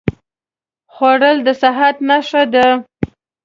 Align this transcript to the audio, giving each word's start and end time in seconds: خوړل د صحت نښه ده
خوړل 0.93 1.37
د 1.47 1.49
صحت 1.61 1.95
نښه 2.09 2.43
ده 2.53 2.67